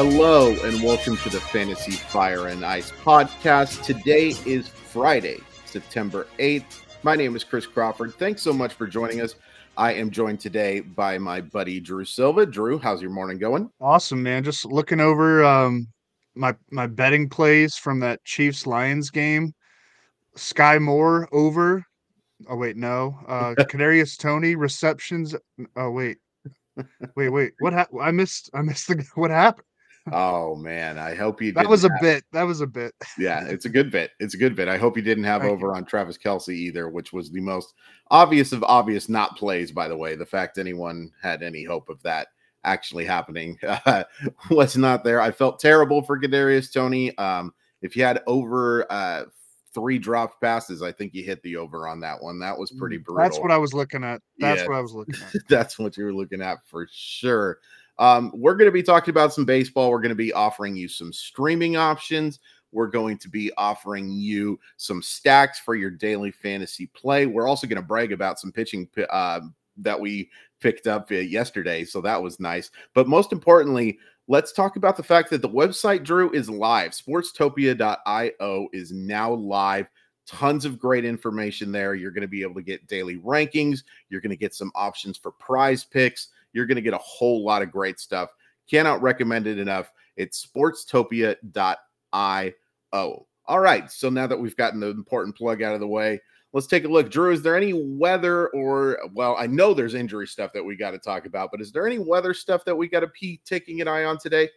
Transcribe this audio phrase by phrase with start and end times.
[0.00, 3.82] Hello and welcome to the Fantasy Fire and Ice podcast.
[3.82, 6.82] Today is Friday, September 8th.
[7.02, 8.14] My name is Chris Crawford.
[8.14, 9.34] Thanks so much for joining us.
[9.76, 12.46] I am joined today by my buddy Drew Silva.
[12.46, 13.70] Drew, how's your morning going?
[13.80, 14.44] Awesome, man.
[14.44, 15.88] Just looking over um
[16.36, 19.52] my my betting plays from that Chiefs Lions game.
[20.36, 21.84] Sky Moore over.
[22.48, 23.18] Oh wait, no.
[23.26, 25.34] Uh Kadarius Toney receptions.
[25.74, 26.18] Oh wait.
[27.16, 27.52] Wait, wait.
[27.58, 28.00] What happened?
[28.00, 29.64] I missed I missed the what happened?
[30.12, 31.52] Oh man, I hope you.
[31.52, 32.24] That was a have, bit.
[32.32, 32.94] That was a bit.
[33.18, 34.12] Yeah, it's a good bit.
[34.20, 34.68] It's a good bit.
[34.68, 35.74] I hope you didn't have Thank over you.
[35.74, 37.74] on Travis Kelce either, which was the most
[38.10, 39.72] obvious of obvious not plays.
[39.72, 42.28] By the way, the fact anyone had any hope of that
[42.64, 44.04] actually happening uh,
[44.50, 45.20] was not there.
[45.20, 47.16] I felt terrible for Kadarius Toney.
[47.18, 49.24] Um, if you had over uh,
[49.74, 52.38] three dropped passes, I think you hit the over on that one.
[52.40, 53.22] That was pretty brutal.
[53.22, 54.20] That's what I was looking at.
[54.38, 55.34] That's yeah, what I was looking at.
[55.48, 57.58] that's what you were looking at for sure.
[57.98, 59.90] Um, we're going to be talking about some baseball.
[59.90, 62.38] We're going to be offering you some streaming options.
[62.70, 67.26] We're going to be offering you some stacks for your daily fantasy play.
[67.26, 69.40] We're also going to brag about some pitching uh,
[69.78, 71.84] that we picked up yesterday.
[71.84, 72.70] So that was nice.
[72.94, 76.92] But most importantly, let's talk about the fact that the website, Drew, is live.
[76.92, 79.88] Sportstopia.io is now live.
[80.26, 81.94] Tons of great information there.
[81.94, 83.82] You're going to be able to get daily rankings.
[84.10, 87.44] You're going to get some options for prize picks you're going to get a whole
[87.44, 88.30] lot of great stuff.
[88.68, 89.92] Cannot recommend it enough.
[90.16, 93.26] It's sportstopia.io.
[93.46, 93.90] All right.
[93.90, 96.20] So now that we've gotten the important plug out of the way,
[96.52, 97.12] let's take a look.
[97.12, 100.90] Drew, is there any weather or, well, I know there's injury stuff that we got
[100.90, 103.80] to talk about, but is there any weather stuff that we got to be taking
[103.80, 104.48] an eye on today?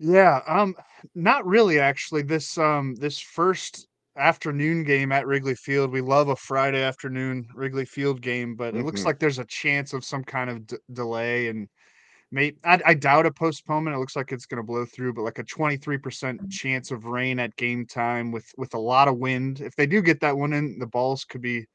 [0.00, 0.74] Yeah, um,
[1.14, 2.22] not really actually.
[2.22, 3.86] This um this first
[4.16, 5.90] afternoon game at Wrigley Field.
[5.90, 8.86] We love a Friday afternoon Wrigley Field game, but it mm-hmm.
[8.86, 11.68] looks like there's a chance of some kind of d- delay and
[12.30, 13.94] may I, I, doubt a postponement.
[13.94, 17.38] It looks like it's going to blow through, but like a 23% chance of rain
[17.38, 19.60] at game time with with a lot of wind.
[19.60, 21.66] If they do get that one in, the balls could be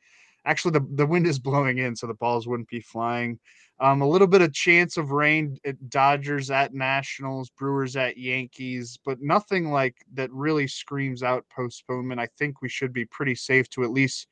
[0.45, 3.39] actually the, the wind is blowing in, so the balls wouldn't be flying.
[3.79, 8.97] Um, a little bit of chance of rain at Dodgers at Nationals, Brewers at Yankees,
[9.05, 12.19] but nothing like that really screams out postponement.
[12.19, 14.27] I think we should be pretty safe to at least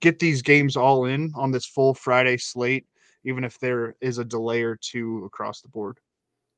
[0.00, 2.86] get these games all in on this full Friday slate,
[3.24, 5.98] even if there is a delay or two across the board.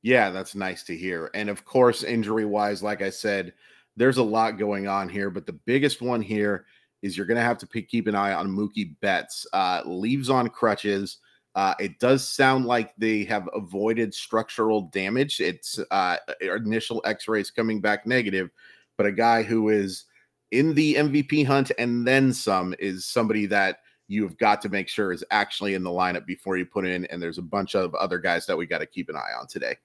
[0.01, 1.29] Yeah, that's nice to hear.
[1.35, 3.53] And of course, injury wise, like I said,
[3.95, 6.65] there's a lot going on here, but the biggest one here
[7.03, 9.45] is you're going to have to keep an eye on Mookie Betts.
[9.53, 11.17] Uh, leaves on crutches
[11.55, 15.39] uh, it does sound like they have avoided structural damage.
[15.41, 18.49] It's uh, initial x rays coming back negative,
[18.97, 20.05] but a guy who is
[20.51, 25.11] in the MVP hunt and then some is somebody that you've got to make sure
[25.11, 27.05] is actually in the lineup before you put in.
[27.05, 29.47] And there's a bunch of other guys that we got to keep an eye on
[29.47, 29.75] today.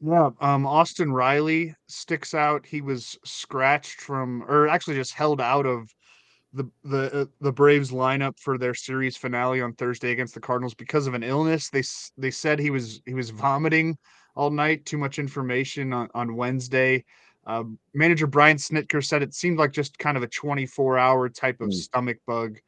[0.00, 2.66] Yeah, um, Austin Riley sticks out.
[2.66, 5.94] He was scratched from, or actually just held out of
[6.56, 10.74] the the uh, the Braves lineup for their series finale on Thursday against the Cardinals
[10.74, 11.68] because of an illness.
[11.68, 11.82] They
[12.16, 13.96] they said he was he was vomiting
[14.34, 14.84] all night.
[14.84, 17.04] Too much information on on Wednesday.
[17.46, 17.64] Uh,
[17.94, 21.68] manager Brian Snitker said it seemed like just kind of a 24 hour type of
[21.68, 21.74] mm.
[21.74, 22.58] stomach bug.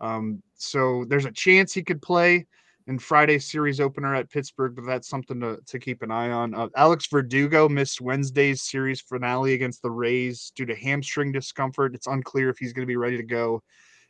[0.00, 2.46] Um, so there's a chance he could play
[2.88, 6.54] in Friday's series opener at Pittsburgh, but that's something to, to keep an eye on.
[6.54, 11.94] Uh, Alex Verdugo missed Wednesday's series finale against the Rays due to hamstring discomfort.
[11.94, 13.62] It's unclear if he's going to be ready to go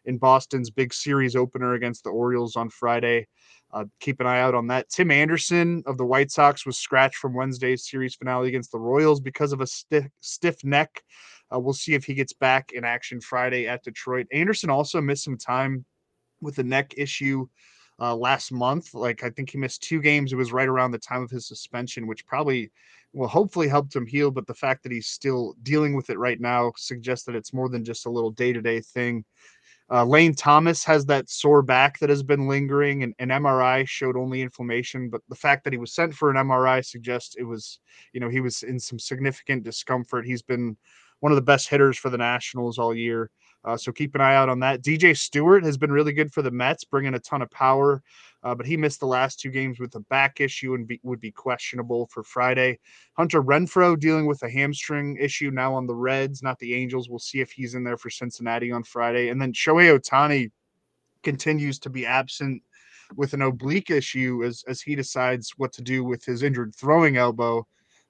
[0.04, 3.26] in Boston's big series opener against the Orioles on Friday.
[3.72, 4.88] Uh, keep an eye out on that.
[4.88, 9.20] Tim Anderson of the White Sox was scratched from Wednesday's series finale against the Royals
[9.20, 11.02] because of a stiff, stiff neck.
[11.52, 14.28] Uh, we'll see if he gets back in action Friday at Detroit.
[14.32, 15.84] Anderson also missed some time
[16.40, 17.48] with a neck issue
[18.00, 18.94] uh, last month.
[18.94, 20.32] Like I think he missed two games.
[20.32, 22.70] It was right around the time of his suspension, which probably
[23.12, 24.30] will hopefully helped him heal.
[24.30, 27.68] But the fact that he's still dealing with it right now suggests that it's more
[27.68, 29.24] than just a little day to day thing.
[29.90, 34.18] Uh, Lane Thomas has that sore back that has been lingering, and an MRI showed
[34.18, 35.08] only inflammation.
[35.08, 37.80] But the fact that he was sent for an MRI suggests it was,
[38.12, 40.26] you know, he was in some significant discomfort.
[40.26, 40.76] He's been
[41.20, 43.30] one of the best hitters for the Nationals all year.
[43.64, 44.82] Uh, so keep an eye out on that.
[44.82, 48.02] DJ Stewart has been really good for the Mets, bringing a ton of power,
[48.42, 51.20] uh, but he missed the last two games with a back issue and be, would
[51.20, 52.78] be questionable for Friday.
[53.14, 57.08] Hunter Renfroe dealing with a hamstring issue now on the Reds, not the Angels.
[57.08, 59.28] We'll see if he's in there for Cincinnati on Friday.
[59.28, 60.50] And then Shohei Ohtani
[61.24, 62.62] continues to be absent
[63.16, 67.16] with an oblique issue as, as he decides what to do with his injured throwing
[67.16, 67.66] elbow.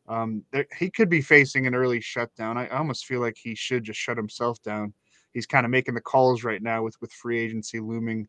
[0.08, 0.44] Um,
[0.76, 2.58] he could be facing an early shutdown.
[2.58, 4.92] I almost feel like he should just shut himself down
[5.32, 8.28] he's kind of making the calls right now with with free agency looming.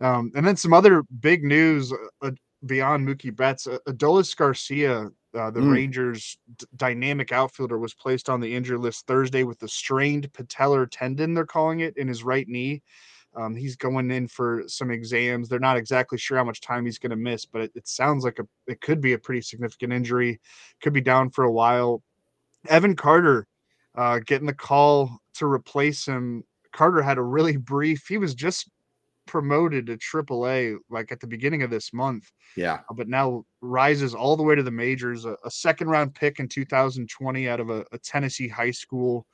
[0.00, 1.92] Um, and then some other big news
[2.22, 2.30] uh,
[2.66, 5.72] beyond Mookie Betts, uh, Adolis Garcia, uh, the mm.
[5.72, 10.86] Rangers' d- dynamic outfielder, was placed on the injury list Thursday with a strained patellar
[10.90, 11.34] tendon.
[11.34, 12.82] They're calling it in his right knee.
[13.36, 15.48] Um, he's going in for some exams.
[15.48, 18.24] They're not exactly sure how much time he's going to miss, but it, it, sounds
[18.24, 20.40] like a it could be a pretty significant injury.
[20.80, 22.02] Could be down for a while.
[22.68, 23.46] Evan Carter
[23.94, 26.44] uh, getting the call to replace him.
[26.72, 28.06] Carter had a really brief.
[28.08, 28.70] He was just
[29.28, 32.32] promoted to AAA like at the beginning of this month.
[32.56, 32.80] Yeah.
[32.88, 35.24] Uh, but now rises all the way to the majors.
[35.24, 39.26] A, a second round pick in 2020 out of a, a, Tennessee high school.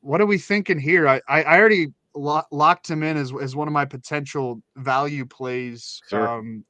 [0.00, 1.06] What are we thinking here?
[1.06, 5.26] I, I, I already lo- locked him in as, as one of my potential value
[5.26, 6.00] plays.
[6.08, 6.26] Sure.
[6.26, 6.64] Um,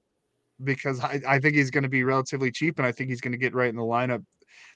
[0.65, 3.33] because I, I think he's going to be relatively cheap and I think he's going
[3.33, 4.25] to get right in the lineup.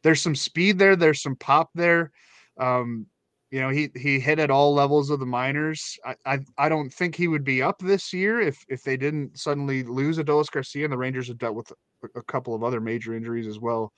[0.02, 2.12] There's some speed there, there's some pop there.
[2.58, 3.06] Um,
[3.50, 5.98] you know, he he hit at all levels of the minors.
[6.04, 9.38] I, I, I don't think he would be up this year if if they didn't
[9.38, 11.72] suddenly lose Adolis Garcia and the Rangers have dealt with
[12.14, 13.92] a, couple of other major injuries as well.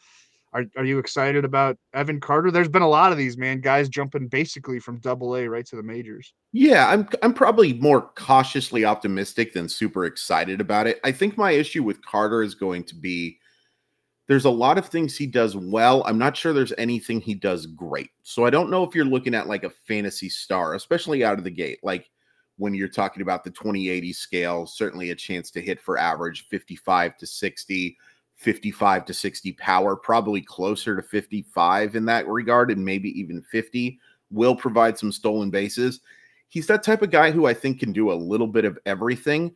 [0.54, 2.50] Are are you excited about Evan Carter?
[2.50, 5.76] There's been a lot of these man guys jumping basically from Double A right to
[5.76, 6.32] the majors.
[6.52, 10.98] Yeah, I'm I'm probably more cautiously optimistic than super excited about it.
[11.04, 13.38] I think my issue with Carter is going to be
[14.28, 16.02] there's a lot of things he does well.
[16.06, 18.10] I'm not sure there's anything he does great.
[18.22, 21.44] So I don't know if you're looking at like a fantasy star, especially out of
[21.44, 21.80] the gate.
[21.82, 22.08] Like
[22.56, 27.16] when you're talking about the 2080 scale, certainly a chance to hit for average 55
[27.16, 27.98] to 60,
[28.36, 33.98] 55 to 60 power, probably closer to 55 in that regard, and maybe even 50
[34.30, 36.00] will provide some stolen bases.
[36.48, 39.54] He's that type of guy who I think can do a little bit of everything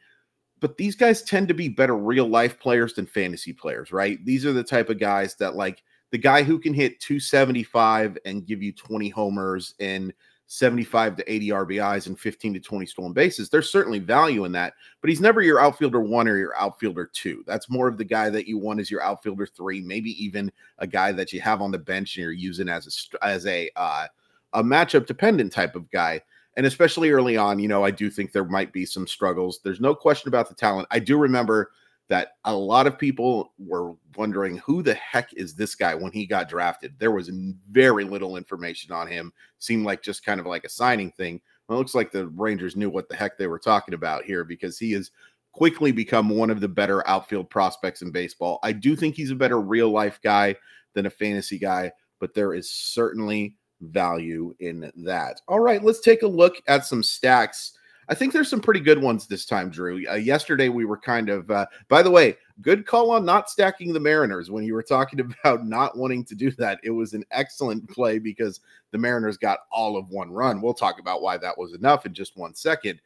[0.66, 4.18] but these guys tend to be better real life players than fantasy players, right?
[4.24, 5.80] These are the type of guys that like
[6.10, 10.12] the guy who can hit 275 and give you 20 homers and
[10.48, 13.48] 75 to 80 RBIs and 15 to 20 stolen bases.
[13.48, 17.44] There's certainly value in that, but he's never your outfielder one or your outfielder two.
[17.46, 20.86] That's more of the guy that you want as your outfielder three, maybe even a
[20.88, 24.08] guy that you have on the bench and you're using as a as a uh,
[24.54, 26.20] a matchup dependent type of guy
[26.56, 29.61] and especially early on, you know, I do think there might be some struggles.
[29.62, 30.88] There's no question about the talent.
[30.91, 31.70] I do remember
[32.08, 36.25] that a lot of people were wondering who the heck is this guy when he
[36.25, 36.94] got drafted.
[36.99, 37.31] There was
[37.70, 39.32] very little information on him.
[39.58, 41.41] Seemed like just kind of like a signing thing.
[41.69, 44.44] Well, it looks like the Rangers knew what the heck they were talking about here
[44.44, 45.11] because he has
[45.53, 48.61] quickly become one of the better outfield prospects in baseball.
[48.62, 50.55] I do think he's a better real life guy
[50.94, 55.40] than a fantasy guy, but there is certainly value in that.
[55.49, 57.73] All right, let's take a look at some stacks.
[58.08, 60.06] I think there's some pretty good ones this time, Drew.
[60.08, 63.93] Uh, yesterday we were kind of, uh, by the way, good call on not stacking
[63.93, 66.78] the Mariners when you were talking about not wanting to do that.
[66.84, 68.61] It was an excellent play because
[68.93, 70.62] the Mariners got all of one run.
[70.62, 73.00] We'll talk about why that was enough in just one second.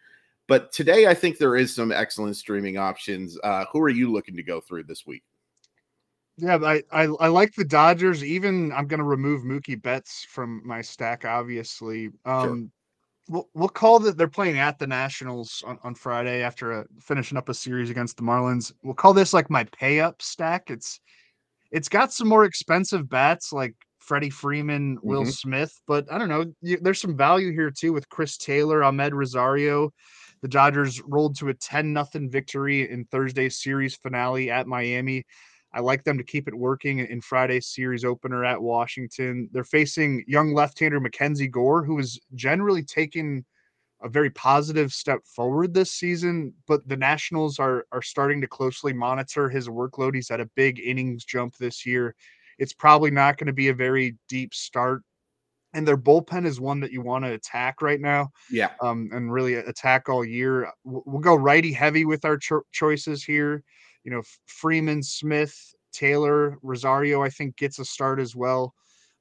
[0.46, 3.38] But today I think there is some excellent streaming options.
[3.42, 5.22] Uh, who are you looking to go through this week?
[6.40, 8.24] Yeah, I, I, I like the Dodgers.
[8.24, 11.24] Even I'm going to remove Mookie Betts from my stack.
[11.24, 12.68] Obviously, um, sure.
[13.28, 17.36] we'll we'll call that they're playing at the Nationals on, on Friday after a, finishing
[17.36, 18.72] up a series against the Marlins.
[18.82, 20.70] We'll call this like my pay up stack.
[20.70, 21.00] It's
[21.70, 25.30] it's got some more expensive bats like Freddie Freeman, Will mm-hmm.
[25.30, 26.46] Smith, but I don't know.
[26.62, 29.92] You, there's some value here too with Chris Taylor, Amed Rosario.
[30.42, 35.26] The Dodgers rolled to a 10 nothing victory in Thursday's series finale at Miami.
[35.72, 39.48] I like them to keep it working in Friday's series opener at Washington.
[39.52, 43.44] They're facing young left-hander Mackenzie Gore, who is generally taking
[44.02, 48.92] a very positive step forward this season, but the Nationals are are starting to closely
[48.92, 50.14] monitor his workload.
[50.14, 52.14] He's had a big innings jump this year.
[52.58, 55.02] It's probably not going to be a very deep start.
[55.72, 58.30] And their bullpen is one that you want to attack right now.
[58.50, 58.70] Yeah.
[58.82, 60.72] Um, and really attack all year.
[60.82, 63.62] We'll go righty heavy with our cho- choices here
[64.04, 68.74] you know, Freeman, Smith, Taylor, Rosario, I think gets a start as well.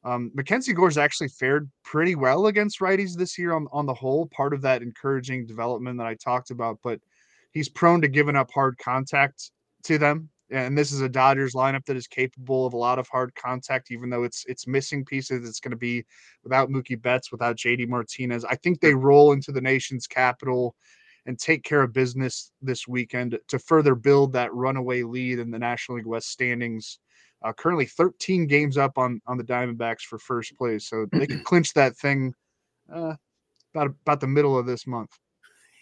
[0.04, 4.28] Um, Mackenzie Gore's actually fared pretty well against righties this year on, on the whole,
[4.28, 7.00] part of that encouraging development that I talked about, but
[7.52, 9.52] he's prone to giving up hard contact
[9.84, 10.30] to them.
[10.52, 13.92] And this is a Dodgers lineup that is capable of a lot of hard contact,
[13.92, 15.48] even though it's it's missing pieces.
[15.48, 16.06] It's going to be
[16.44, 18.44] without Mookie Betts, without JD Martinez.
[18.46, 20.76] I think they roll into the nation's capital
[21.30, 25.60] and take care of business this weekend to further build that runaway lead in the
[25.60, 26.98] National League West standings.
[27.46, 31.44] Uh, currently 13 games up on on the Diamondbacks for first place, so they can
[31.46, 32.34] clinch that thing
[32.92, 33.14] uh,
[33.76, 35.12] about about the middle of this month.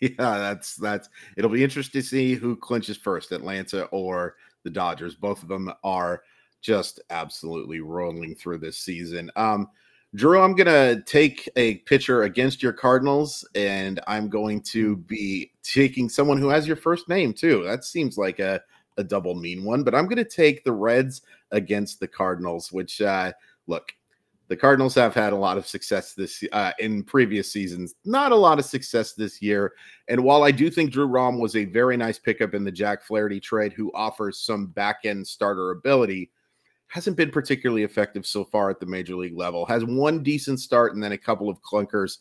[0.02, 1.10] Yeah, that's that's.
[1.38, 5.16] It'll be interesting to see who clinches first, Atlanta or the Dodgers.
[5.16, 6.22] Both of them are
[6.62, 9.32] just absolutely rolling through this season.
[9.38, 9.70] Um,
[10.16, 15.02] Drew, I'm going to take a pitcher against your Cardinals, and I'm going to Hmm.
[15.02, 17.64] be taking someone who has your first name, too.
[17.64, 18.62] That seems like a,
[18.98, 21.22] a double mean one, but I'm going to take the Reds
[21.52, 23.34] against the Cardinals, which, uh,
[23.68, 23.92] look,
[24.48, 28.36] the Cardinals have had a lot of success this uh, in previous seasons, not a
[28.36, 29.74] lot of success this year.
[30.08, 33.04] And while I do think Drew Rom was a very nice pickup in the Jack
[33.04, 36.32] Flaherty trade, who offers some back end starter ability,
[36.88, 39.66] hasn't been particularly effective so far at the major league level.
[39.66, 42.20] Has one decent start and then a couple of clunkers.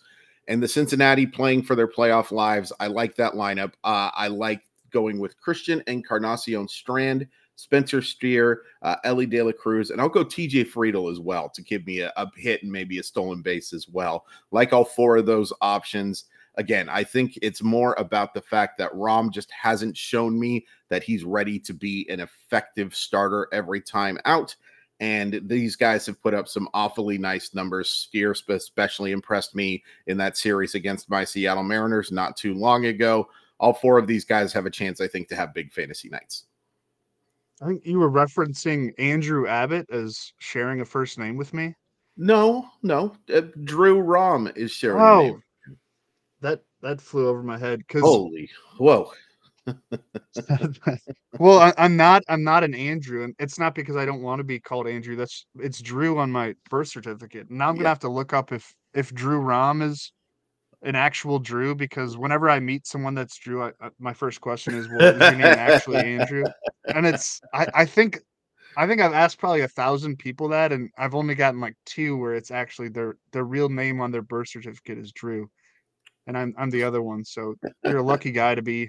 [0.49, 3.73] And the Cincinnati playing for their playoff lives, I like that lineup.
[3.85, 9.90] Uh, I like going with Christian Encarnacion Strand, Spencer Steer, uh, Elly De La Cruz,
[9.90, 12.99] and I'll go TJ Friedl as well to give me a, a hit and maybe
[12.99, 14.26] a stolen base as well.
[14.50, 16.25] Like all four of those options.
[16.58, 21.02] Again, I think it's more about the fact that Rom just hasn't shown me that
[21.02, 24.54] he's ready to be an effective starter every time out.
[24.98, 27.90] And these guys have put up some awfully nice numbers.
[27.90, 33.28] Steer especially impressed me in that series against my Seattle Mariners not too long ago.
[33.60, 36.44] All four of these guys have a chance, I think, to have big fantasy nights.
[37.62, 41.75] I think you were referencing Andrew Abbott as sharing a first name with me.
[42.16, 43.14] No, no.
[43.34, 44.98] Uh, Drew Rom is sharing.
[45.02, 45.42] a Oh, name.
[46.40, 49.11] That that flew over my head because Holy, whoa.
[51.38, 54.40] well, I, I'm not I'm not an Andrew, and it's not because I don't want
[54.40, 55.16] to be called Andrew.
[55.16, 57.50] That's it's Drew on my birth certificate.
[57.50, 57.88] Now I'm gonna Yeah.
[57.90, 60.12] have to look up if if Drew Rom is
[60.83, 64.75] an actual Drew because whenever I meet someone that's Drew, I, I, my first question
[64.75, 66.45] is, "Well, is your name actually Andrew?"
[66.95, 68.21] And it's I I think
[68.76, 72.16] I think I've asked probably a thousand people that, and I've only gotten like two
[72.16, 75.49] where it's actually their their real name on their birth certificate is Drew,
[76.26, 77.25] and I'm I'm the other one.
[77.25, 77.54] So
[77.85, 78.88] you're a lucky guy to be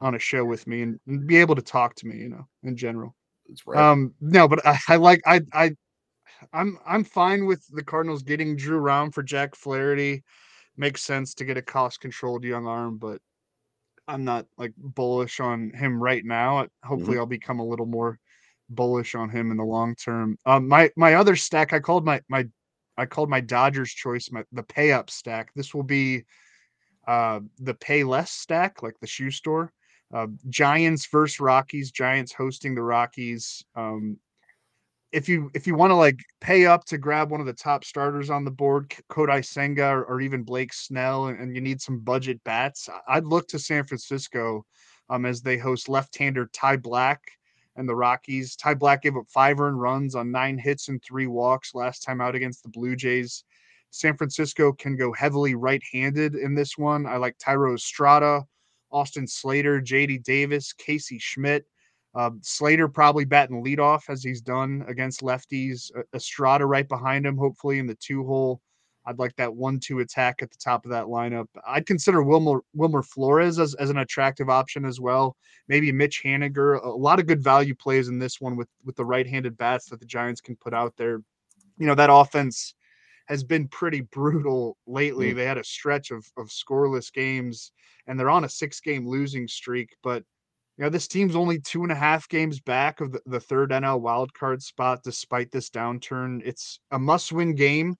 [0.00, 2.46] on a show with me and, and be able to talk to me, you know,
[2.62, 3.14] in general.
[3.48, 3.82] That's right.
[3.82, 5.72] Um, no, but I, I like I I
[6.52, 10.22] I'm I'm fine with the Cardinals getting Drew Rom for Jack Flaherty.
[10.76, 13.20] Makes sense to get a cost controlled young arm, but
[14.06, 16.66] I'm not like bullish on him right now.
[16.84, 18.18] Hopefully I'll become a little more
[18.70, 20.38] bullish on him in the long term.
[20.46, 22.46] Um my my other stack I called my my
[22.96, 25.52] I called my Dodgers choice my the pay up stack.
[25.54, 26.24] This will be
[27.08, 29.72] uh the pay less stack like the shoe store.
[30.14, 31.90] Uh, Giants versus Rockies.
[31.90, 33.64] Giants hosting the Rockies.
[33.74, 34.18] Um,
[35.10, 37.84] if you if you want to like pay up to grab one of the top
[37.84, 41.80] starters on the board, Kodai Senga or, or even Blake Snell, and, and you need
[41.80, 44.64] some budget bats, I'd look to San Francisco
[45.08, 47.18] um, as they host left-hander Ty Blach
[47.76, 48.56] and the Rockies.
[48.56, 52.20] Ty Blach gave up five earned runs on nine hits and three walks last time
[52.20, 53.44] out against the Blue Jays.
[53.90, 57.06] San Francisco can go heavily right-handed in this one.
[57.06, 58.44] I like Thairo Estrada,
[58.90, 61.66] Austin Slater, JD Davis, Casey Schmitt.
[62.14, 65.90] Uh, Slater probably batting leadoff as he's done against lefties.
[65.96, 68.60] Uh, Estrada right behind him, hopefully in the two hole.
[69.06, 71.46] I'd like that one-two attack at the top of that lineup.
[71.66, 75.34] I'd consider Wilmer Wilmer Flores as, as an attractive option as well.
[75.66, 76.82] Maybe Mitch Haniger.
[76.84, 80.00] A lot of good value plays in this one with with the right-handed bats that
[80.00, 81.22] the Giants can put out there.
[81.78, 82.74] You know that offense
[83.28, 85.32] has been pretty brutal lately.
[85.32, 85.36] Mm.
[85.36, 87.72] They had a stretch of of scoreless games,
[88.06, 89.94] and they're on a six-game losing streak.
[90.02, 90.24] But
[90.78, 93.70] you know, this team's only two and a half games back of the, the third
[93.70, 96.40] NL wildcard spot despite this downturn.
[96.44, 97.96] It's a must win game.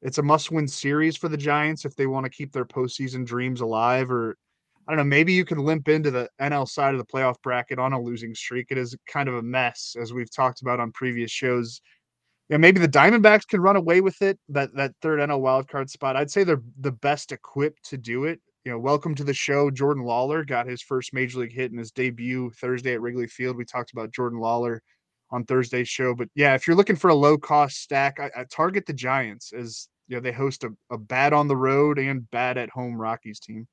[0.00, 3.26] It's a must win series for the Giants if they want to keep their postseason
[3.26, 4.10] dreams alive.
[4.10, 4.36] Or
[4.86, 7.78] I don't know, maybe you can limp into the NL side of the playoff bracket
[7.78, 8.68] on a losing streak.
[8.70, 11.80] It is kind of a mess, as we've talked about on previous shows.
[12.48, 14.38] Yeah, maybe the Diamondbacks can run away with it.
[14.50, 16.16] That that third NL wildcard spot.
[16.16, 19.70] I'd say they're the best equipped to do it you know, welcome to the show.
[19.70, 23.58] Jordan Lawlar got his first major league hit in his debut Thursday at Wrigley Field.
[23.58, 24.78] We talked about Jordan Lawlar
[25.30, 26.14] on Thursday's show.
[26.14, 29.52] But yeah, if you're looking for a low cost stack, I, I target the Giants
[29.52, 32.94] as you know they host a, a bad on the road and bad at home
[32.94, 33.66] Rockies team.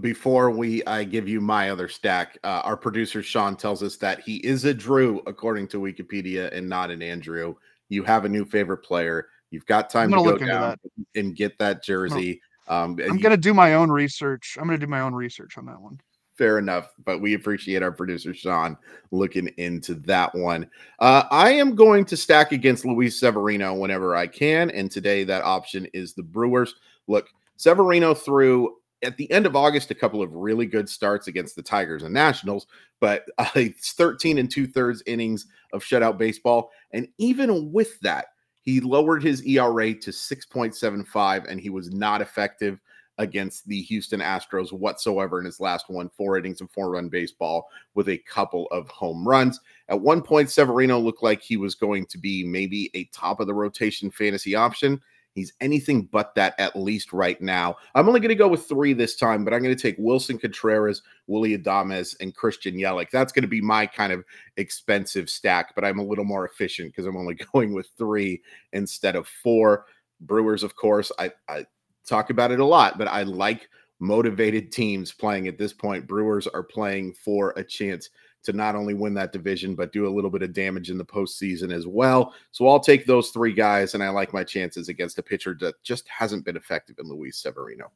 [0.00, 4.20] Before we I give you my other stack, uh, our producer Sean tells us that
[4.20, 7.54] he is a Drew according to Wikipedia and not an Andrew.
[7.90, 9.28] You have a new favorite player.
[9.50, 10.76] You've got time to go down
[11.14, 12.40] and get that jersey.
[12.68, 14.56] Um, I'm gonna do my own research.
[14.58, 16.00] I'm gonna do my own research on that one.
[16.38, 18.76] fair enough, but we appreciate our producer Sean
[19.10, 20.70] looking into that one.
[21.00, 25.42] Uh, I am going to stack against Luis Severino whenever I can, and today that
[25.42, 26.76] option is the Brewers.
[27.08, 31.56] Look, Severino threw at the end of August a couple of really good starts against
[31.56, 32.66] the Tigers and Nationals,
[33.00, 38.26] but uh, it's 13 and two thirds innings of shutout baseball, and even with that,
[38.62, 42.78] he lowered his ERA to 6.75, and he was not effective
[43.20, 47.68] against the Houston Astros whatsoever in his last one, four innings of four run baseball
[47.94, 49.60] with a couple of home runs.
[49.88, 53.46] At one point, Severino looked like he was going to be maybe a top of
[53.46, 55.00] the rotation fantasy option.
[55.34, 57.76] He's anything but that, at least right now.
[57.94, 60.38] I'm only going to go with three this time, but I'm going to take Wilson
[60.38, 63.10] Contreras, Willy Adames, and Christian Yelich.
[63.10, 64.24] That's going to be my kind of
[64.56, 69.16] expensive stack, but I'm a little more efficient because I'm only going with three instead
[69.16, 69.86] of four.
[70.20, 71.64] Brewers, of course, I, I
[72.06, 73.68] talk about it a lot, but I like
[74.00, 76.06] motivated teams playing at this point.
[76.06, 78.10] Brewers are playing for a chance
[78.42, 81.04] to not only win that division, but do a little bit of damage in the
[81.04, 82.34] postseason as well.
[82.52, 85.82] So I'll take those three guys, and I like my chances against a pitcher that
[85.82, 87.90] just hasn't been effective in Luis Severino.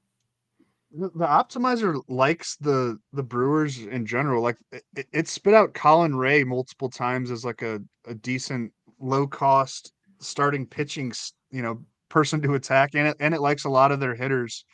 [0.96, 4.42] The, optimizer likes the the Brewers in general.
[4.42, 9.26] Like it, it spit out Colin Rea multiple times as like a, a decent low
[9.26, 11.12] cost starting pitching,
[11.50, 14.64] you know, person to attack, and it and it likes a lot of their hitters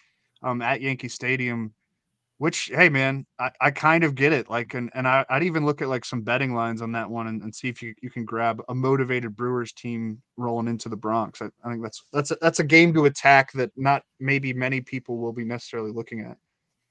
[0.42, 1.72] um, at Yankee Stadium
[2.40, 5.66] which hey man i, I kind of get it like and, and I, would even
[5.66, 8.08] look at like some betting lines on that one and, and see if you, you
[8.08, 11.42] can grab a motivated brewers team rolling into the bronx.
[11.42, 14.80] I, I think that's that's a, that's a game to attack that not maybe many
[14.80, 16.38] people will be necessarily looking at.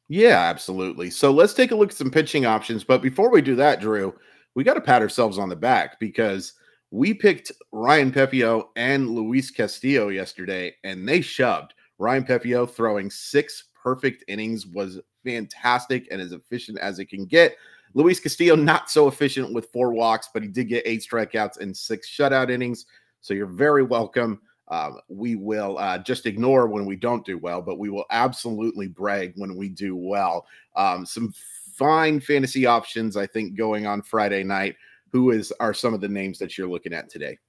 [0.08, 1.10] Yeah absolutely.
[1.10, 4.14] So let's take a look at some pitching options but before we do that drew
[4.54, 6.54] we got to pat ourselves on the back because
[6.92, 11.74] we picked ryan pepiot and luis castillo yesterday and they shoved.
[11.98, 17.56] Ryan pepiot throwing six perfect innings was fantastic and as efficient as it can get.
[17.96, 21.76] Luis Castillo, not so efficient with four walks, but he did get eight strikeouts and
[21.76, 22.86] six shutout innings.
[23.22, 24.42] So you're very welcome.
[24.68, 28.88] Uh, we will uh, just ignore when we don't do well, but we will absolutely
[28.88, 30.46] brag when we do well.
[30.76, 31.34] Um, some
[31.74, 34.76] fine fantasy options, I think, going on Friday night.
[35.12, 37.40] Who is are some of the names that you're looking at today?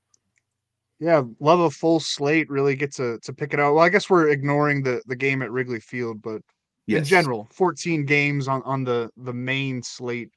[1.01, 2.51] Yeah, love a full slate.
[2.51, 3.75] Really get to to pick it out.
[3.75, 6.43] Well, I guess we're ignoring the the game at Wrigley Field, but
[6.87, 6.99] yes.
[6.99, 10.31] in general 14 games on on the the main slate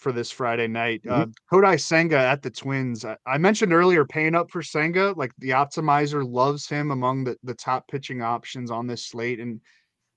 [0.00, 1.02] for this Friday night.
[1.04, 1.22] Mm-hmm.
[1.22, 3.04] Uh, Kodai Senga at the Twins.
[3.04, 5.12] I, I, mentioned earlier paying up for Senga.
[5.14, 9.40] Like the optimizer loves him among the, the top pitching options on this slate.
[9.40, 9.60] And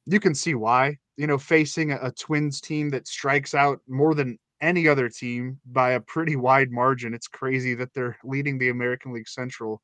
[0.06, 0.98] you can see why.
[1.18, 5.60] You know, facing a, a Twins team that strikes out more than any other team
[5.66, 7.14] by a pretty wide margin.
[7.14, 9.82] It's crazy that they're leading the American League Central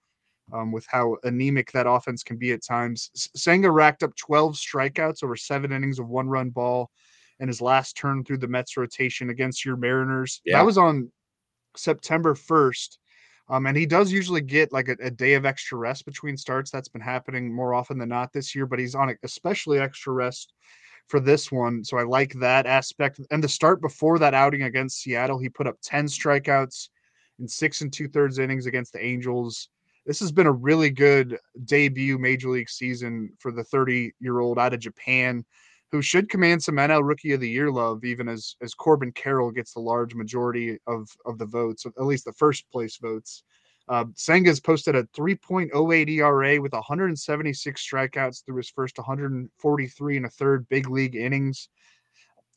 [0.53, 3.11] um, with how anemic that offense can be at times.
[3.35, 6.89] Senga racked up 12 strikeouts over seven innings of one run ball
[7.39, 10.41] in his last turn through the Mets rotation against your Mariners.
[10.45, 10.57] Yeah.
[10.57, 11.11] That was on
[11.75, 12.97] September 1st.
[13.49, 16.69] Um, and he does usually get like a, a, day of extra rest between starts.
[16.69, 20.53] That's been happening more often than not this year, but he's on especially extra rest
[21.09, 21.83] for this one.
[21.83, 23.19] So I like that aspect.
[23.31, 26.89] And the start before that outing against Seattle, he put up 10 strikeouts
[27.39, 29.69] in six and two thirds innings against the Angels
[30.09, 34.57] this has been a really good debut major league season for the 30 year old
[34.57, 35.45] out of Japan
[35.91, 39.51] who should command some NL Rookie of the Year love, even as as Corbin Carroll
[39.51, 43.43] gets the large majority of of the votes, at least the first place votes.
[43.89, 50.29] Uh, Senga's posted a 3.08 ERA with 176 strikeouts through his first 143 and a
[50.29, 51.69] third big league innings.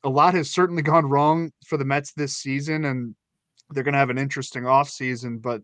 [0.05, 3.15] A lot has certainly gone wrong for the Mets this season, and
[3.71, 5.63] they're going to have an interesting offseason, but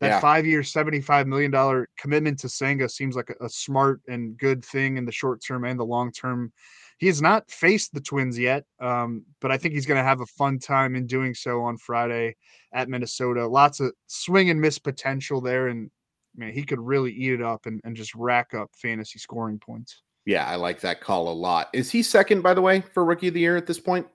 [0.00, 0.20] that yeah.
[0.20, 4.96] five year, $75 million commitment to Senga seems like a, a, smart and good thing
[4.96, 6.52] in the short term and the long term.
[7.00, 10.20] He has not faced the Twins yet, um, but I think he's going to have
[10.20, 12.36] a fun time in doing so on Friday
[12.74, 13.46] at Minnesota.
[13.48, 15.68] Lots of swing and miss potential there.
[15.68, 15.90] And
[16.36, 20.02] man, he could really eat it up and, and just rack up fantasy scoring points.
[20.26, 21.70] Yeah, I like that call a lot.
[21.72, 24.06] Is he second, by the way, for rookie of the year at this point?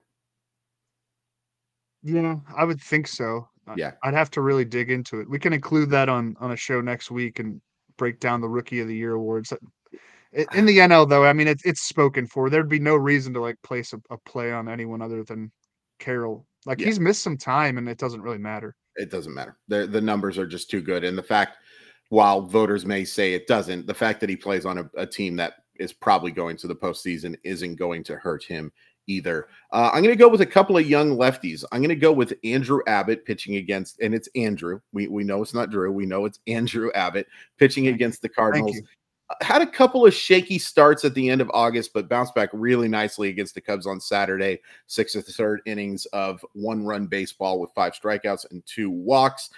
[2.04, 3.48] Yeah, I would think so.
[3.76, 3.94] Yeah.
[4.04, 5.28] I'd have to really dig into it.
[5.28, 7.60] We can include that on on a show next week and
[7.98, 9.52] break down the rookie of the year awards.
[10.54, 12.50] In the NL though, I mean it's it's spoken for.
[12.50, 15.50] There'd be no reason to like place a, a play on anyone other than
[15.98, 16.46] Carroll.
[16.66, 16.86] Like yeah.
[16.86, 18.74] he's missed some time and it doesn't really matter.
[18.96, 19.56] It doesn't matter.
[19.68, 21.04] The the numbers are just too good.
[21.04, 21.56] And the fact
[22.10, 25.36] while voters may say it doesn't, the fact that he plays on a, a team
[25.36, 28.72] that is probably going to the postseason isn't going to hurt him
[29.06, 29.48] either.
[29.72, 31.64] Uh, I'm going to go with a couple of young lefties.
[31.72, 34.80] I'm going to go with Andrew Abbott pitching against, and it's Andrew.
[34.92, 35.92] We, we know it's not Drew.
[35.92, 37.26] We know it's Andrew Abbott
[37.58, 38.80] pitching against the Cardinals.
[39.40, 42.86] Had a couple of shaky starts at the end of August, but bounced back really
[42.86, 44.60] nicely against the Cubs on Saturday.
[44.86, 49.50] Six of the third innings of one run baseball with five strikeouts and two walks.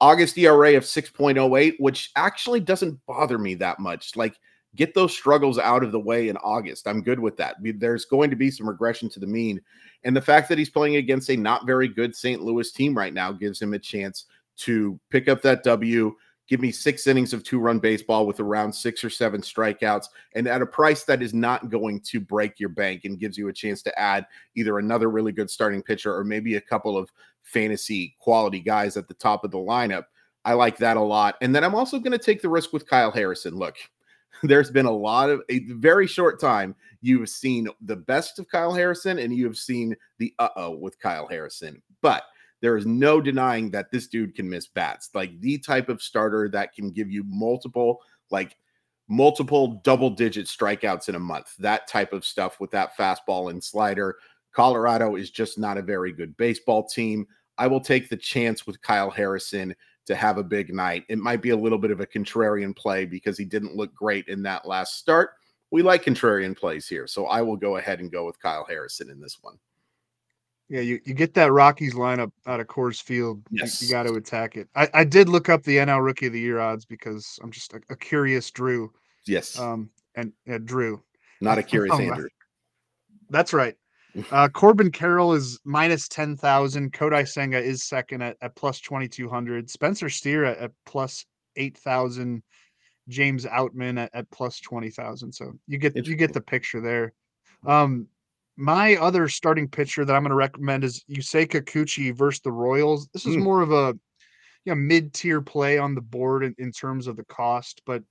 [0.00, 4.16] August ERA of 6.08, which actually doesn't bother me that much.
[4.16, 4.38] Like
[4.76, 6.86] get those struggles out of the way in August.
[6.86, 7.56] I'm good with that.
[7.60, 9.60] There's going to be some regression to the mean.
[10.04, 12.42] And the fact that he's playing against a not very good St.
[12.42, 14.26] Louis team right now gives him a chance
[14.58, 16.14] to pick up that W,
[16.50, 20.48] give me six innings of two run baseball with around six or seven strikeouts, and
[20.48, 23.52] at a price that is not going to break your bank and gives you a
[23.52, 27.10] chance to add either another really good starting pitcher or maybe a couple of
[27.42, 30.04] fantasy quality guys at the top of the lineup.
[30.44, 31.36] I like that a lot.
[31.40, 33.54] And then I'm also going to take the risk with Kyle Harrison.
[33.54, 33.76] Look,
[34.42, 36.74] there's been a lot of a very short time.
[37.00, 40.70] You have seen the best of Kyle Harrison and you have seen the uh oh
[40.76, 41.80] with Kyle Harrison.
[42.02, 42.24] But
[42.60, 45.10] there is no denying that this dude can miss bats.
[45.14, 48.56] Like the type of starter that can give you multiple, like
[49.08, 51.56] multiple double digit strikeouts in a month.
[51.58, 54.16] That type of stuff with that fastball and slider.
[54.52, 57.26] Colorado is just not a very good baseball team.
[57.58, 59.74] I will take the chance with Kyle Harrison
[60.06, 61.04] to have a big night.
[61.08, 64.26] It might be a little bit of a contrarian play because he didn't look great
[64.28, 65.30] in that last start.
[65.70, 67.06] We like contrarian plays here.
[67.06, 69.58] So I will go ahead and go with Kyle Harrison in this one.
[70.70, 73.42] Yeah, you, you get that Rockies lineup out of Coors Field.
[73.50, 73.82] Yes.
[73.82, 74.68] You, you got to attack it.
[74.76, 77.74] I, I did look up the NL Rookie of the Year odds because I'm just
[77.74, 78.92] a, a curious Drew.
[79.26, 79.58] Yes.
[79.58, 81.02] Um, and uh, Drew.
[81.40, 82.28] Not a curious Oh, Andrew.
[83.28, 83.76] That's right.
[84.32, 86.92] Uh, Corbin Carroll is minus 10,000.
[86.92, 89.70] Kodai Senga is second at, at plus 2,200.
[89.70, 92.42] Spencer Steer at, at plus 8,000.
[93.08, 95.32] James Outman at, at plus 20,000.
[95.32, 97.12] So you get you get the picture there.
[97.64, 98.08] Um,
[98.60, 103.08] my other starting pitcher that I'm going to recommend is Yusei Kikuchi versus the Royals.
[103.12, 103.42] This is Mm.
[103.42, 103.98] more of a
[104.66, 108.02] you know, mid-tier play on the board in, in terms of the cost, but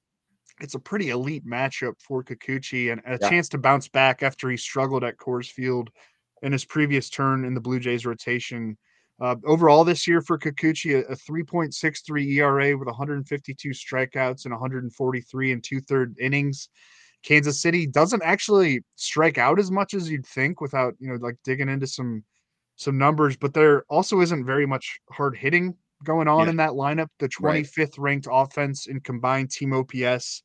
[0.59, 3.29] it's a pretty elite matchup for Kikuchi and a Yeah.
[3.29, 5.91] chance to bounce back after he struggled at Coors Field
[6.41, 8.77] in his previous turn in the Blue Jays rotation.
[9.21, 15.51] Uh, overall this year for Kikuchi, a, a 3.63 ERA with 152 strikeouts and 143
[15.51, 16.69] and two-third innings.
[17.23, 21.35] Kansas City doesn't actually strike out as much as you'd think without, you know, like
[21.43, 22.23] digging into some
[22.75, 26.51] some numbers, but there also isn't very much hard hitting going on Yeah.
[26.51, 27.09] in that lineup.
[27.19, 27.65] The Right.
[27.65, 30.43] 25th ranked offense in combined team OPS.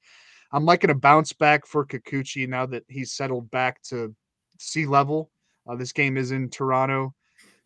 [0.50, 4.12] I'm liking a bounce back for Kikuchi now that he's settled back to
[4.58, 5.30] sea level.
[5.68, 7.14] Uh, this game is in Toronto.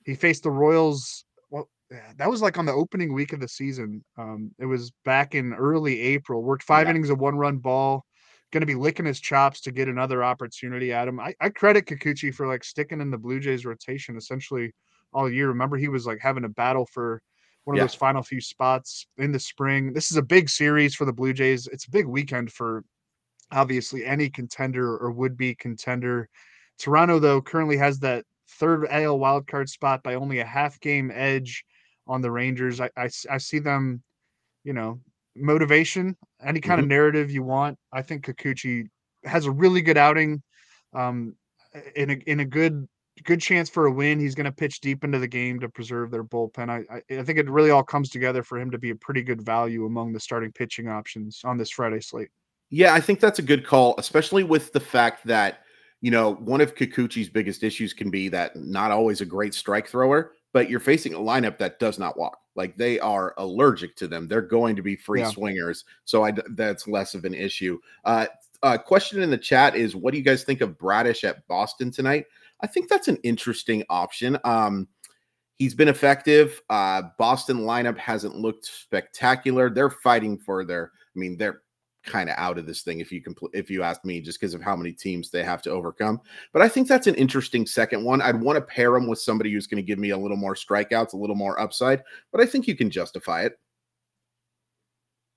[0.05, 1.25] He faced the Royals.
[1.49, 1.71] Well,
[2.19, 4.05] that was like on the opening week of the season.
[4.19, 6.43] Um, it was back in early April.
[6.43, 6.91] Worked five Yeah.
[6.91, 8.05] innings of one run ball.
[8.53, 11.21] Going to be licking his chops to get another opportunity at him.
[11.21, 14.73] I, I credit Kikuchi for like sticking in the Blue Jays rotation essentially
[15.13, 15.49] all year.
[15.49, 17.21] Remember, he was like having a battle for
[17.65, 17.85] one of Yeah.
[17.85, 19.93] those final few spots in the spring.
[19.93, 21.67] This is a big series for the Blue Jays.
[21.67, 22.85] It's a big weekend for
[23.53, 26.29] obviously any contender or would be contender.
[26.79, 31.65] Toronto, though, currently has that third AL wildcard spot by only a half game edge
[32.07, 32.81] on the Rangers.
[32.81, 34.03] I I see them,
[34.65, 35.01] you know,
[35.41, 37.79] motivation, any kind of narrative you want.
[37.93, 38.87] I think Kikuchi
[39.25, 40.43] has a really good outing.
[40.95, 41.35] Um,
[41.97, 42.89] in a in a good
[43.25, 44.19] good chance for a win.
[44.19, 46.71] He's going to pitch deep into the game to preserve their bullpen.
[46.71, 49.23] I, I I think it really all comes together for him to be a pretty
[49.23, 52.31] good value among the starting pitching options on this Friday slate.
[52.71, 55.61] Yeah, I think that's a good call, especially with the fact that,
[56.01, 59.89] you know, one of Kikuchi's biggest issues can be that not always a great strike
[59.89, 62.39] thrower, but you're facing a lineup that does not walk.
[62.55, 64.27] Like they are allergic to them.
[64.27, 65.31] They're going to be free Yeah.
[65.31, 65.85] swingers.
[66.05, 67.79] So I that's less of an issue.
[68.05, 68.27] Uh,
[68.63, 71.91] uh question in the chat is what do you guys think of Bradish at Boston
[71.91, 72.27] tonight?
[72.61, 74.39] I think that's an interesting option.
[74.45, 74.89] Um
[75.59, 76.61] he's been effective.
[76.69, 79.71] Uh Boston lineup hasn't looked spectacular.
[79.71, 81.63] They're fighting for their I mean, they're
[82.05, 84.55] kind of out of this thing if you can if you ask me just because
[84.55, 86.21] of how many teams they have to overcome
[86.53, 89.53] but i think that's an interesting second one i'd want to pair him with somebody
[89.53, 92.47] who's going to give me a little more strikeouts a little more upside but i
[92.47, 93.59] think you can justify it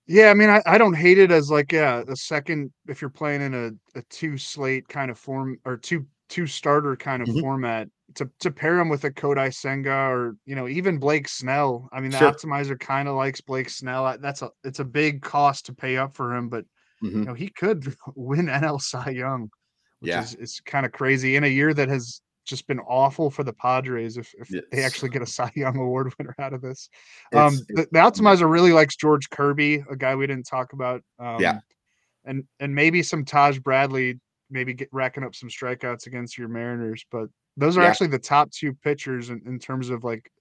[0.08, 3.10] Yeah, I mean, I, I don't hate it as like yeah, a second if you're
[3.10, 7.30] playing in a, a two slate kind of form or two two starter kind of
[7.30, 7.40] Mhm.
[7.42, 11.90] format to to pair him with a Kodai Senga or you know even Blake Snell.
[11.92, 12.32] I mean, the Sure.
[12.32, 14.18] optimizer kind of likes Blake Snell.
[14.20, 16.66] That's a it's a big cost to pay up for him, but
[17.04, 17.12] Mhm.
[17.14, 19.50] you know he could win NL Cy Young,
[20.00, 20.22] which Yeah.
[20.22, 23.54] is is kind of crazy in a year that has just been awful for the
[23.54, 24.18] Padres.
[24.18, 26.90] If if they actually get a Cy Young award winner out of this.
[27.34, 31.02] Um, It's- the, the optimizer really likes George Kirby, a guy we didn't talk about.
[31.20, 31.60] Um, Yeah.
[32.26, 34.20] and and maybe some Taj Bradley,
[34.52, 37.06] maybe get racking up some strikeouts against your Mariners.
[37.12, 37.88] But those are Yeah.
[37.88, 40.32] actually the top two pitchers in, in terms of like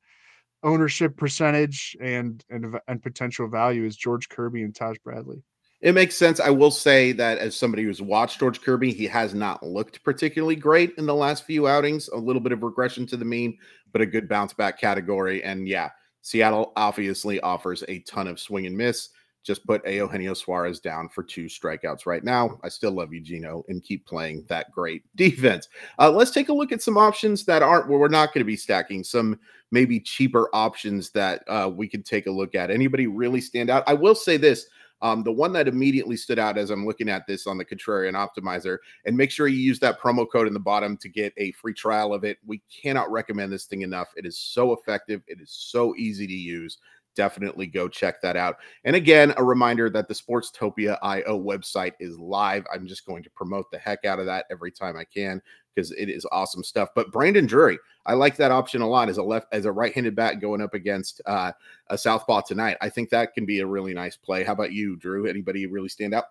[0.62, 5.42] ownership percentage and and and potential value is George Kirby and Taj Bradley.
[5.80, 6.40] It makes sense.
[6.40, 10.54] I will say that as somebody who's watched George Kirby, he has not looked particularly
[10.56, 12.08] great in the last few outings.
[12.08, 13.56] A little bit of regression to the mean,
[13.92, 15.42] but a good bounce back category.
[15.42, 15.88] And yeah,
[16.20, 19.08] Seattle obviously offers a ton of swing and miss.
[19.42, 22.58] Just put Eugenio Suarez down for two strikeouts right now.
[22.62, 25.68] I still love you, Gino, and keep playing that great defense.
[25.98, 28.44] Uh, let's take a look at some options that aren't where we're not going to
[28.44, 29.02] be stacking.
[29.02, 29.38] Some
[29.70, 32.70] maybe cheaper options that uh, we can take a look at.
[32.70, 33.84] Anybody really stand out?
[33.86, 34.66] I will say this.
[35.02, 38.12] Um, the one that immediately stood out as I'm looking at this on the Contrarian
[38.12, 41.52] Optimizer, and make sure you use that promo code in the bottom to get a
[41.52, 42.36] free trial of it.
[42.46, 44.08] We cannot recommend this thing enough.
[44.16, 45.22] It is so effective.
[45.26, 46.78] It is so easy to use.
[47.14, 48.56] Definitely go check that out.
[48.84, 52.64] And again, a reminder that the Sportstopia IO website is live.
[52.72, 55.40] I'm just going to promote the heck out of that every time I can
[55.74, 56.90] because it is awesome stuff.
[56.94, 60.16] But Brandon Drury, I like that option a lot as a left as a right-handed
[60.16, 61.52] bat going up against uh,
[61.88, 62.76] a southpaw tonight.
[62.80, 64.44] I think that can be a really nice play.
[64.44, 65.26] How about you, Drew?
[65.26, 66.24] Anybody really stand out?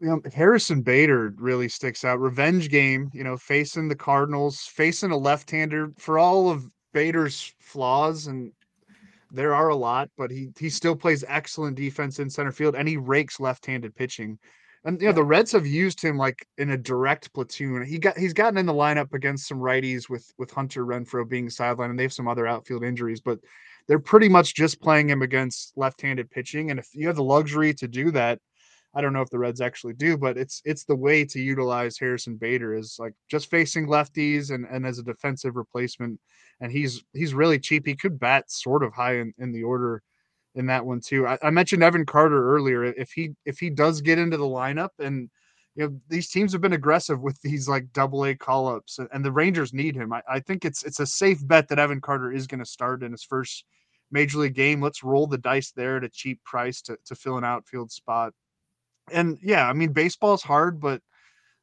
[0.00, 2.20] You know, Harrison Bader really sticks out.
[2.20, 8.26] Revenge game, you know, facing the Cardinals, facing a left-hander for all of Bader's flaws
[8.26, 8.52] and
[9.30, 12.88] there are a lot, but he he still plays excellent defense in center field and
[12.88, 14.38] he rakes left-handed pitching.
[14.84, 17.84] And you know, the Reds have used him like in a direct platoon.
[17.84, 21.48] He got he's gotten in the lineup against some righties with with Hunter Renfroe being
[21.48, 23.40] sidelined, and they have some other outfield injuries, but
[23.88, 26.70] they're pretty much just playing him against left-handed pitching.
[26.70, 28.40] And if you have the luxury to do that,
[28.96, 31.98] I don't know if the Reds actually do, but it's it's the way to utilize
[31.98, 36.18] Harrison Bader is like just facing lefties and and as a defensive replacement
[36.60, 37.86] and he's he's really cheap.
[37.86, 40.02] He could bat sort of high in, in the order
[40.54, 41.26] in that one too.
[41.26, 42.84] I, I, mentioned Evan Carter earlier.
[42.84, 45.28] If he if he does get into the lineup and
[45.74, 49.08] you know these teams have been aggressive with these like double A call ups and,
[49.12, 50.12] and, the Rangers need him.
[50.14, 53.02] I, I think it's it's a safe bet that Evan Carter is going to start
[53.02, 53.66] in his first
[54.10, 54.80] major league game.
[54.80, 58.32] Let's roll the dice there at a cheap price to to fill an outfield spot.
[59.12, 61.00] And yeah, I mean baseball's hard, but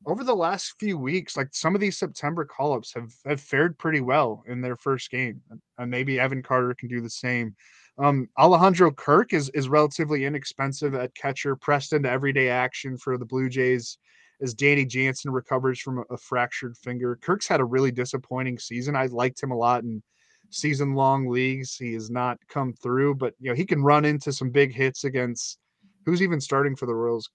[0.06, 3.78] over the last few weeks, like some of these September call ups have, have fared
[3.78, 5.42] pretty well in their first game.
[5.78, 7.56] And maybe Evan Carter can do the same.
[7.98, 13.26] Um, Alejandro Kirk is, is relatively inexpensive at catcher, pressed into everyday action for the
[13.26, 13.98] Blue Jays
[14.42, 17.18] as Danny Jansen recovers from a, fractured finger.
[17.22, 18.96] Kirk's had a really disappointing season.
[18.96, 20.02] I liked him a lot in
[20.50, 21.78] season long leagues.
[21.78, 25.04] He has not come through, but you know, he can run into some big hits
[25.04, 25.60] against
[26.06, 27.30] who's even starting for the Royals?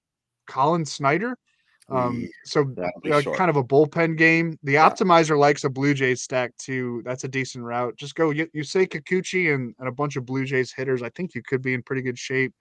[0.47, 1.37] Colin Snyder.
[1.91, 4.59] um, so uh, kind of a bullpen game.
[4.63, 4.89] The yeah.
[4.89, 7.03] optimizer likes a Blue Jays stack too.
[7.05, 7.97] That's a decent route.
[7.97, 8.31] Just go.
[8.31, 11.03] You, you say Kikuchi and, and a bunch of Blue Jays hitters.
[11.03, 12.53] I think you could be in pretty good shape.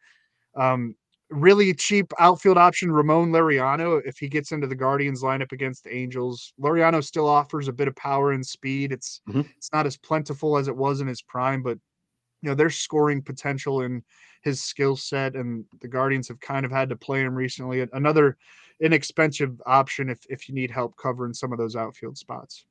[0.55, 0.95] Um,
[1.29, 4.01] really cheap outfield option, Ramon Laureano.
[4.05, 7.89] If he gets into the Guardians lineup against the Angels, Laureano still offers a bit
[7.89, 8.91] of power and speed.
[8.91, 9.41] It's mm-hmm.
[9.57, 11.77] it's not as plentiful as it was in his prime, but
[12.41, 14.03] you know there's scoring potential in
[14.41, 17.85] his skill set, and the Guardians have kind of had to play him recently.
[17.93, 18.37] Another
[18.79, 22.65] inexpensive option if if you need help covering some of those outfield spots.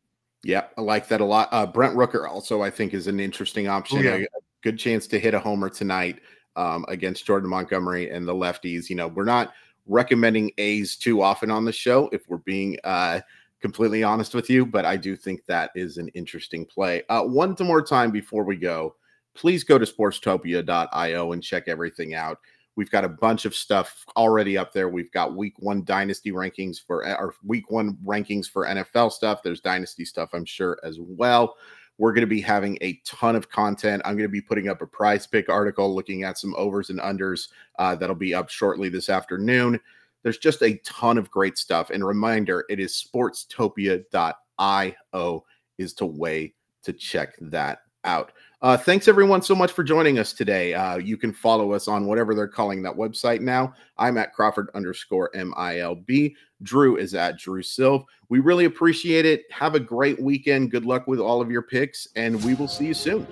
[0.44, 1.48] Yeah, I like that a lot.
[1.50, 3.98] Uh, Brent Rooker also, I think, is an interesting option.
[3.98, 4.14] Oh, yeah.
[4.14, 4.26] a, a,
[4.62, 6.20] good chance to hit a homer tonight
[6.56, 8.88] um, against Jordan Montgomery and the lefties.
[8.88, 9.52] You know, we're not
[9.86, 13.20] recommending A's too often on the show, if we're being uh,
[13.60, 17.02] completely honest with you, but I do think that is an interesting play.
[17.08, 18.96] Uh, one more time before we go,
[19.36, 22.38] please go to sportstopia.io and check everything out.
[22.76, 24.88] We've got a bunch of stuff already up there.
[24.88, 29.42] We've got week one dynasty rankings for our week one rankings for NFL stuff.
[29.42, 31.56] There's dynasty stuff, I'm sure, as well.
[31.98, 34.02] We're going to be having a ton of content.
[34.04, 37.00] I'm going to be putting up a prize pick article looking at some overs and
[37.00, 39.80] unders uh, that'll be up shortly this afternoon.
[40.22, 41.88] There's just a ton of great stuff.
[41.88, 45.44] And reminder, it is sportstopia.io
[45.78, 48.32] is the way to check that out.
[48.66, 50.74] Uh, thanks everyone so much for joining us today.
[50.74, 53.72] Uh, you can follow us on whatever they're calling that website now.
[53.96, 56.34] I'm at Crawford underscore MILB.
[56.64, 58.04] Drew is at Drew Silv.
[58.28, 59.44] We really appreciate it.
[59.52, 60.72] Have a great weekend.
[60.72, 63.24] Good luck with all of your picks, and we will see you soon.